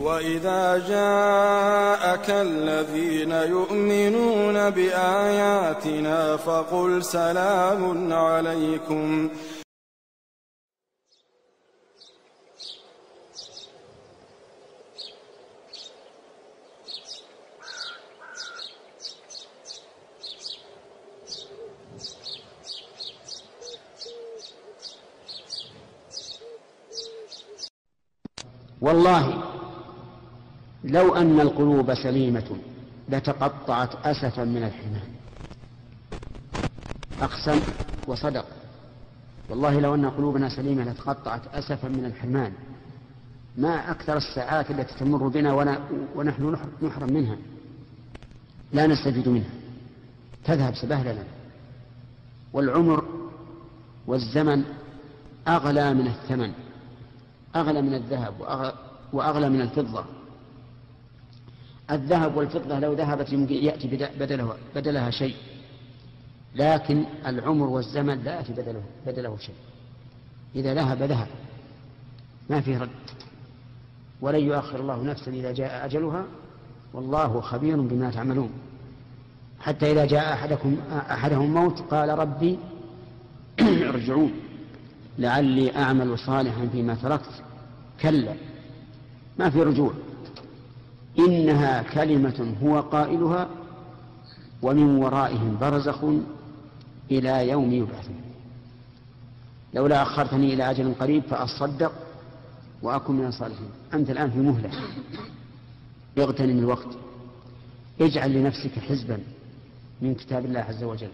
[0.00, 9.30] وإذا جاءك الذين يؤمنون بآياتنا فقل سلام عليكم.
[28.80, 29.45] والله
[30.86, 32.56] لو أن القلوب سليمة
[33.08, 35.08] لتقطعت أسفا من الحمام.
[37.22, 37.60] أقسم
[38.06, 38.44] وصدق.
[39.50, 42.52] والله لو أن قلوبنا سليمة لتقطعت أسفا من الحرمان
[43.56, 45.52] ما أكثر الساعات التي تمر بنا
[46.14, 47.36] ونحن نحرم منها.
[48.72, 49.50] لا نستفيد منها.
[50.44, 51.22] تذهب سبهللا.
[52.52, 53.04] والعمر
[54.06, 54.64] والزمن
[55.48, 56.52] أغلى من الثمن
[57.56, 58.34] أغلى من الذهب
[59.12, 60.04] وأغلى من الفضة.
[61.90, 65.36] الذهب والفضة لو ذهبت يمكن يأتي بدله بدلها شيء.
[66.54, 69.54] لكن العمر والزمن لا يأتي بدله, بدله شيء.
[70.54, 71.26] إذا ذهب ذهب.
[72.50, 72.88] ما فيه رد.
[74.20, 76.24] ولن يؤخر الله نفسا إذا جاء أجلها.
[76.92, 78.50] والله خبير بما تعملون.
[79.60, 82.58] حتى إذا جاء أحدكم أحدهم موت قال ربي
[83.88, 84.32] ارجعون.
[85.18, 87.42] لعلي أعمل صالحا فيما تركت.
[88.00, 88.34] كلا.
[89.38, 89.92] ما في رجوع.
[91.18, 93.48] إنها كلمة هو قائلها
[94.62, 96.04] ومن ورائهم برزخ
[97.10, 98.20] إلى يوم يبعثون
[99.74, 101.92] لولا أخرتني إلى أجل قريب فأصدق
[102.82, 103.68] وأكن من الصالحين.
[103.94, 104.70] أنت الآن في مهلة.
[106.18, 106.88] اغتنم الوقت.
[108.00, 109.18] اجعل لنفسك حزبا
[110.02, 111.10] من كتاب الله عز وجل.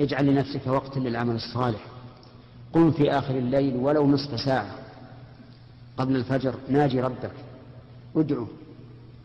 [0.00, 1.80] اجعل لنفسك وقتا للعمل الصالح.
[2.72, 4.74] قم في آخر الليل ولو نصف ساعة.
[5.96, 7.32] قبل الفجر ناجي ربك.
[8.16, 8.46] ادعو.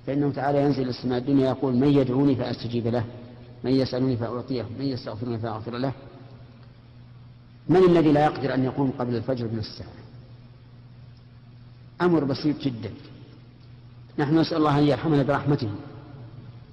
[0.08, 3.06] فإنه تعالى ينزل السماء الدنيا يقول من يدعوني فأستجيب له
[3.64, 5.92] من يسألني فأعطيه من يستغفرني فأغفر له.
[7.69, 9.90] من الذي لا يقدر أن يقوم قبل الفجر بنصف ساعة
[12.02, 12.91] أمر بسيط جدا.
[14.19, 15.69] نحن نسأل الله أن يرحمنا برحمته.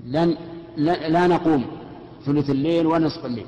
[0.07, 0.37] لن
[0.77, 1.67] لا, لا نقوم
[2.25, 3.47] ثلث الليل ونصف الليل.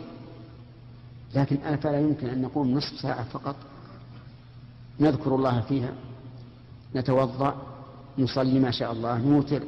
[1.34, 3.56] لكن أفلا يمكن أن نقوم نصف ساعة فقط.
[5.00, 5.92] نذكر الله فيها
[6.96, 7.54] نتوضأ
[8.18, 9.62] نصلي ما شاء الله نوتر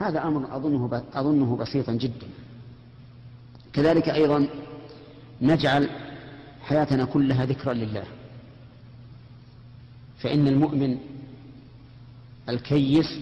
[0.00, 2.26] هذا أمر أظنه أظنه بسيطا جدا.
[3.72, 4.48] كذلك أيضا
[5.42, 5.88] نجعل
[6.62, 8.04] حياتنا كلها ذكرا لله.
[10.18, 10.98] فإن المؤمن
[12.48, 13.20] الكيس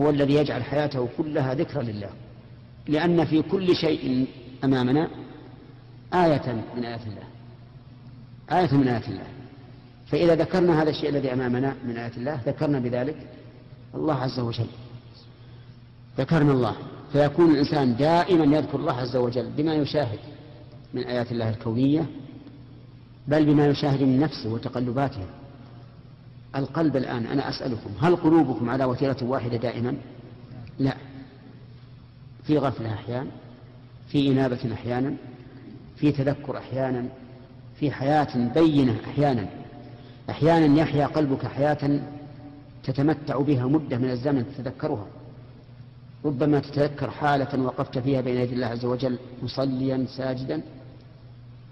[0.00, 2.10] هو الذي يجعل حياته كلها ذكرا لله.
[2.88, 4.26] لأن في كل شيء
[4.64, 5.08] أمامنا
[6.14, 7.28] آية من آيات الله.
[8.52, 9.26] آية من آيات الله.
[10.06, 13.16] فإذا ذكرنا هذا الشيء الذي أمامنا من آيات الله ذكرنا بذلك
[13.94, 14.66] الله عز وجل.
[16.18, 16.74] ذكرنا الله.
[17.12, 20.18] فيكون الإنسان دائما يذكر الله عز وجل بما يشاهد
[20.94, 22.06] من آيات الله الكونية
[23.28, 25.26] بل بما يشاهد من نفسه وتقلباتها
[26.56, 29.94] القلب الآن أنا أسألكم هل قلوبكم على وتيرة واحدة دائما؟
[30.78, 30.94] لا.
[32.44, 33.30] في غفلة أحيانا
[34.08, 35.14] في إنابة أحيانا
[35.96, 37.04] في تذكر أحيانا
[37.80, 39.46] في حياة بينة أحيانا.
[40.30, 42.00] أحيانا يحيا قلبك حياة
[42.84, 45.06] تتمتع بها مدة من الزمن تتذكرها.
[46.24, 50.62] ربما تتذكر حالة وقفت فيها بين يدي الله عز وجل مصليا ساجدا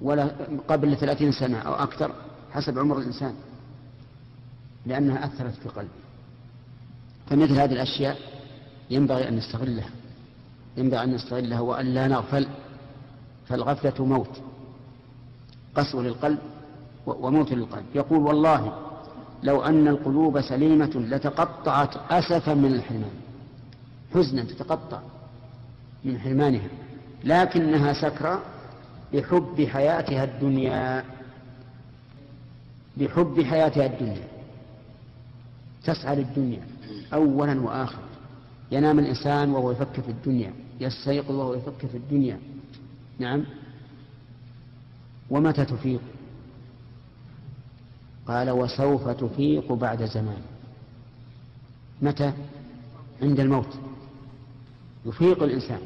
[0.01, 0.31] ولا
[0.69, 2.13] قبل ثلاثين سنة أو أكثر
[2.53, 3.35] حسب عمر الإنسان
[4.87, 5.91] لأنها أثرت في قلبه
[7.27, 8.17] فمثل هذه الأشياء
[8.91, 9.91] ينبغي أن نستغلها.
[10.77, 12.47] ينبغي أن نستغلها وأن لا نغفل.
[13.49, 14.41] فالغفلة موت
[15.75, 16.39] قسوة للقلب
[17.07, 17.85] وموت للقلب.
[17.95, 18.79] يقول والله
[19.43, 23.11] لو أن القلوب سليمة لتقطعت أسفا من الحرمان
[24.15, 25.01] حزنا تتقطع
[26.05, 26.69] من حرمانها
[27.25, 28.43] لكنها سكرى
[29.15, 31.05] بحب حياتها الدنيا.
[32.97, 34.29] بحب حياتها الدنيا.
[35.85, 36.61] تسعى للدنيا
[37.13, 38.03] أولا وآخرا
[38.73, 42.39] ينام الإنسان وهو يفكر في الدنيا يستيقظ وهو يفكر في الدنيا.
[43.19, 43.45] نعم.
[45.31, 46.01] ومتى تفيق؟
[48.27, 50.43] قال وسوف تفيق بعد زمان.
[52.03, 52.33] متى؟
[53.23, 53.79] عند الموت.
[55.07, 55.81] يفيق الإنسان.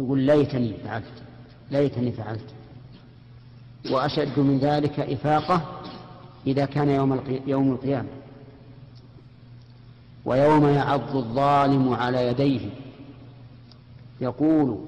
[0.00, 1.22] يقول ليتني فعلت
[1.70, 2.44] ليتني فعلت.
[3.90, 5.80] وأشد من ذلك إفاقة
[6.46, 8.08] إذا كان يوم يوم القيامة.
[10.24, 12.70] ويوم يعض الظالم على يديه.
[14.20, 14.78] يقول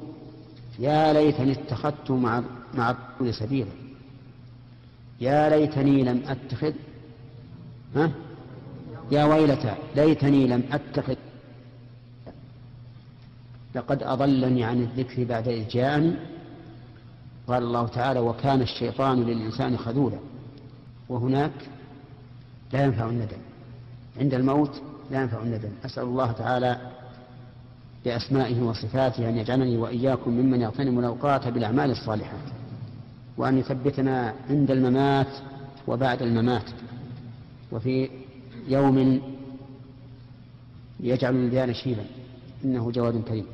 [0.79, 2.43] يا ليتني اتخذت مع
[2.75, 2.97] مع
[3.31, 3.71] سبيلا.
[5.21, 6.73] يا ليتني لم أتخذ
[7.97, 8.11] ها؟
[9.11, 11.17] يا ويلتى ليتني لم أتخذ
[13.75, 16.13] لقد أضلني عن الذكر بعد إذ جاءني.
[17.47, 20.19] قال الله تعالى وكان الشيطان للإنسان خذولا.
[21.09, 21.53] وهناك
[22.73, 23.39] لا ينفع الندم.
[24.21, 25.71] عند الموت لا ينفع الندم.
[25.85, 26.81] أسأل الله تعالى
[28.05, 32.49] بأسمائه وصفاته أن يجعلني وإياكم ممن يغتنم الأوقات بالأعمال الصالحات
[33.37, 35.27] وأن يثبتنا عند الممات
[35.87, 36.71] وبعد الممات.
[37.73, 38.09] وفي
[38.69, 39.21] يوم
[41.01, 42.05] يجعل الولدان شيبا
[42.65, 43.47] إنه جواد كريم.